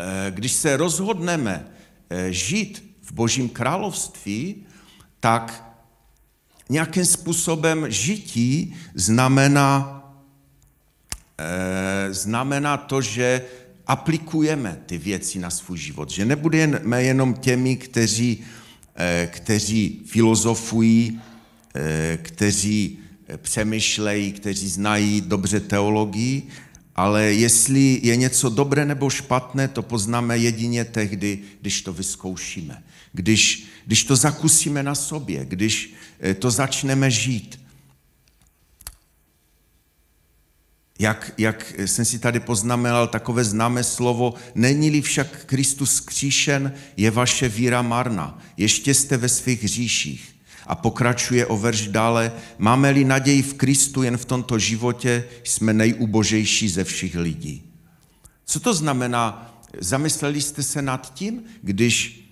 [0.00, 1.66] eh, když se rozhodneme
[2.30, 4.66] žít v Božím království,
[5.20, 5.74] tak
[6.68, 9.96] nějakým způsobem žití znamená
[11.38, 13.42] Eh, znamená to, že
[13.86, 16.10] aplikujeme ty věci na svůj život.
[16.10, 18.44] Že nebudeme jenom těmi, kteří,
[18.96, 21.20] eh, kteří filozofují,
[21.74, 22.98] eh, kteří
[23.36, 26.48] přemýšlejí, kteří znají dobře teologii,
[26.94, 32.82] ale jestli je něco dobré nebo špatné, to poznáme jedině tehdy, když to vyzkoušíme.
[33.12, 35.94] Když, když to zakusíme na sobě, když
[36.38, 37.60] to začneme žít.
[40.98, 47.48] Jak, jak jsem si tady poznamenal takové známé slovo, není-li však Kristus kříšen, je vaše
[47.48, 48.38] víra marná.
[48.56, 50.35] Ještě jste ve svých hříších.
[50.66, 56.68] A pokračuje o verš dále, máme-li naději v Kristu jen v tomto životě, jsme nejubožejší
[56.68, 57.62] ze všech lidí.
[58.44, 59.52] Co to znamená?
[59.80, 62.24] Zamysleli jste se nad tím, když,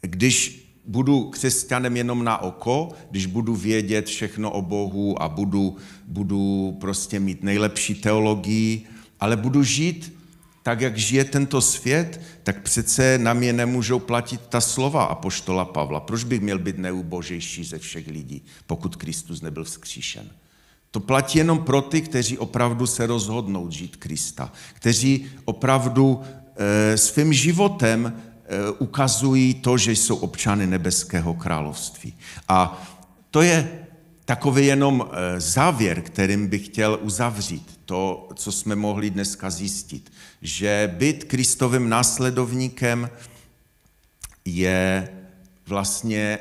[0.00, 5.76] když budu křesťanem jenom na oko, když budu vědět všechno o Bohu a budu,
[6.06, 8.84] budu prostě mít nejlepší teologii,
[9.20, 10.13] ale budu žít
[10.64, 16.00] tak, jak žije tento svět, tak přece na mě nemůžou platit ta slova apoštola Pavla.
[16.00, 20.30] Proč bych měl být neubožejší ze všech lidí, pokud Kristus nebyl vzkříšen?
[20.90, 26.22] To platí jenom pro ty, kteří opravdu se rozhodnou žít Krista, kteří opravdu
[26.56, 28.12] e, svým životem
[28.46, 32.14] Eh, ukazují to, že jsou občany nebeského království.
[32.48, 32.82] A
[33.30, 33.83] to je
[34.24, 40.12] takový jenom eh, závěr, kterým bych chtěl uzavřít to, co jsme mohli dneska zjistit.
[40.42, 43.10] Že být Kristovým následovníkem
[44.44, 45.08] je
[45.66, 46.38] vlastně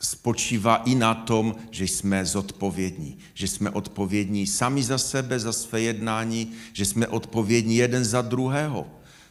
[0.00, 3.18] spočívá i na tom, že jsme zodpovědní.
[3.34, 8.86] Že jsme odpovědní sami za sebe, za své jednání, že jsme odpovědní jeden za druhého,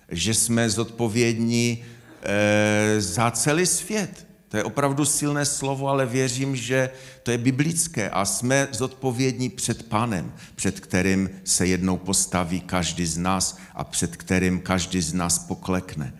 [0.09, 1.85] že jsme zodpovědní
[2.23, 4.26] e, za celý svět.
[4.49, 6.89] To je opravdu silné slovo, ale věřím, že
[7.23, 13.17] to je biblické a jsme zodpovědní před Pánem, před kterým se jednou postaví každý z
[13.17, 16.13] nás a před kterým každý z nás poklekne.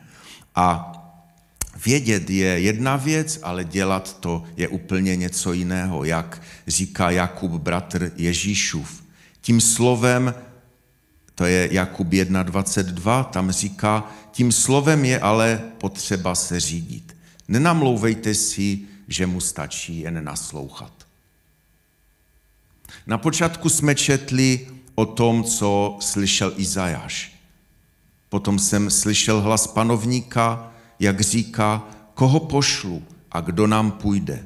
[0.56, 0.94] A
[1.86, 8.12] Vědět je jedna věc, ale dělat to je úplně něco jiného, jak říká Jakub, bratr
[8.16, 9.04] Ježíšův.
[9.42, 10.34] Tím slovem,
[11.36, 17.17] to je Jakub 1.22, tam říká, tím slovem je ale potřeba se řídit.
[17.48, 20.92] Nenamlouvejte si, že mu stačí jen naslouchat.
[23.08, 27.32] Na počátku jsme četli o tom, co slyšel Izajáš.
[28.30, 34.46] Potom jsem slyšel hlas panovníka, jak říká, koho pošlu a kdo nám půjde.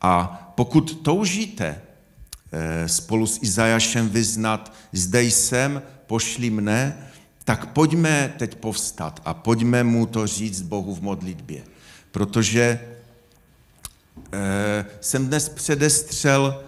[0.00, 1.82] A pokud toužíte
[2.52, 7.09] eh, spolu s Izajašem vyznat, zde jsem, pošli mne,
[7.44, 11.62] tak pojďme teď povstat a pojďme mu to říct Bohu v modlitbě.
[12.10, 12.80] Protože
[14.32, 16.64] eh, jsem dnes předestřel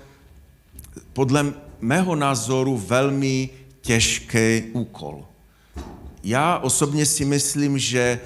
[1.12, 3.50] podle mého názoru velmi
[3.80, 5.26] těžký úkol.
[6.24, 8.20] Já osobně si myslím, že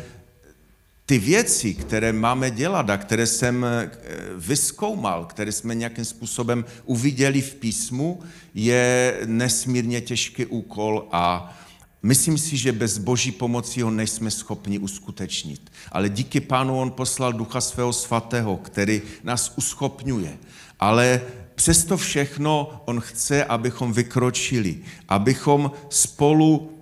[1.07, 3.91] ty věci, které máme dělat a které jsem eh,
[4.37, 8.23] vyskoumal, které jsme nějakým způsobem uviděli v písmu,
[8.55, 11.59] je nesmírně těžký úkol a
[12.03, 15.73] myslím si, že bez boží pomoci ho nejsme schopni uskutečnit.
[15.93, 20.39] Ale díky pánu on poslal ducha svého svatého, který nás uschopňuje.
[20.81, 21.21] Ale
[21.55, 24.79] přesto všechno on chce, abychom vykročili,
[25.09, 26.77] abychom spolu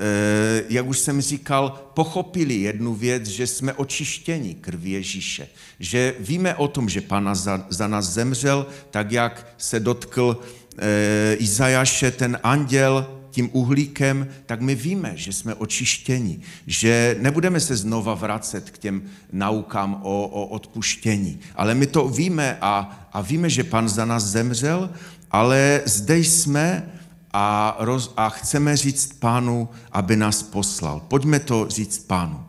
[0.00, 5.48] Eh, jak už jsem říkal, pochopili jednu věc, že jsme očištěni krví Ježíše.
[5.80, 10.40] Že víme o tom, že Pana za, za nás zemřel, tak jak se dotkl
[10.78, 17.76] e, Izajaše ten anděl tím uhlíkem, tak my víme, že jsme očištěni, že nebudeme se
[17.76, 21.38] znova vracet k těm naukám o, o odpuštění.
[21.54, 24.90] Ale my to víme a, a víme, že Pan za nás zemřel,
[25.30, 26.90] ale zde jsme
[27.32, 31.00] a, roz, a chceme říct pánu, aby nás poslal.
[31.08, 32.42] Pojďme to říct pánu.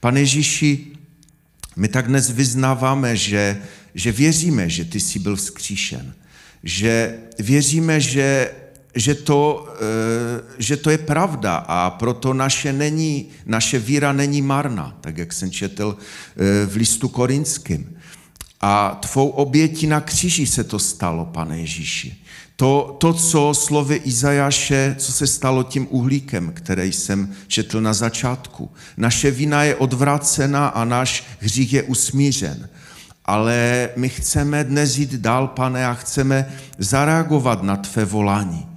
[0.00, 0.86] Pane Ježíši,
[1.76, 3.58] my tak dnes vyznáváme, že,
[3.94, 6.14] že věříme, že ty jsi byl vzkříšen.
[6.62, 8.50] Že věříme, že,
[8.98, 14.96] že, to, eh, že to je pravda a proto naše, není, naše víra není marná,
[15.00, 17.96] tak jak jsem četl eh, v listu korinským.
[18.60, 22.16] A tvou oběti na kříži se to stalo, pane Ježíši.
[22.56, 28.70] To, to, co slovy Izajaše, co se stalo tím uhlíkem, který jsem četl na začátku.
[28.96, 32.68] Naše vina je odvracena a náš hřích je usmířen.
[33.24, 38.67] Ale my chceme dnes jít dál, pane, a chceme zareagovat na tvé volání,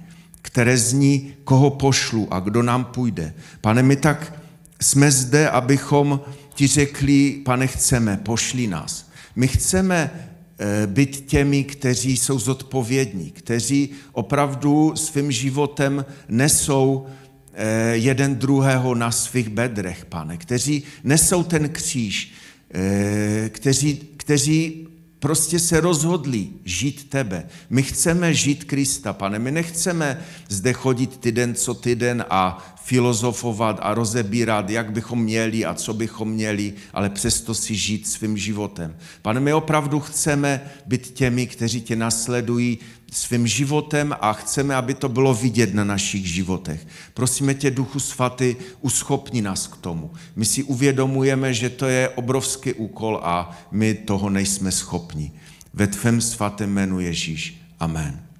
[0.52, 3.34] které zní, koho pošlu a kdo nám půjde.
[3.60, 4.40] Pane, my tak
[4.80, 6.20] jsme zde, abychom
[6.54, 9.10] ti řekli, pane, chceme, pošli nás.
[9.36, 10.10] My chceme
[10.58, 17.06] Eh, být těmi, kteří jsou zodpovědní, kteří opravdu svým životem nesou
[17.54, 22.32] eh, jeden druhého na svých bedrech, pane, kteří nesou ten kříž,
[22.74, 24.88] eh, kteří, kteří
[25.22, 27.46] prostě se rozhodli žít tebe.
[27.70, 29.38] My chceme žít Krista, pane.
[29.38, 35.74] My nechceme zde chodit týden co týden a filozofovat a rozebírat, jak bychom měli a
[35.74, 38.96] co bychom měli, ale přesto si žít svým životem.
[39.22, 42.78] Pane, my opravdu chceme být těmi, kteří tě nasledují
[43.12, 46.86] svým životem a chceme, aby to bylo vidět na našich životech.
[47.14, 50.10] Prosíme tě, Duchu Svatý, uschopni nás k tomu.
[50.36, 55.32] My si uvědomujeme, že to je obrovský úkol a my toho nejsme schopni.
[55.74, 57.60] Ve tvém svatém jménu Ježíš.
[57.80, 58.31] Amen.